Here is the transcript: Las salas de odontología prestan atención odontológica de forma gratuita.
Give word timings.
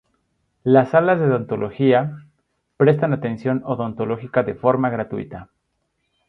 Las 0.63 0.89
salas 0.89 1.19
de 1.19 1.25
odontología 1.27 2.23
prestan 2.75 3.13
atención 3.13 3.61
odontológica 3.65 4.41
de 4.41 4.55
forma 4.55 4.89
gratuita. 4.89 5.51